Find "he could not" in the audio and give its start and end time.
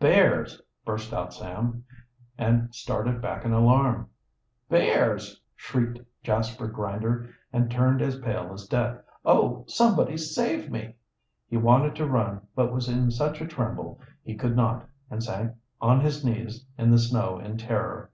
14.22-14.88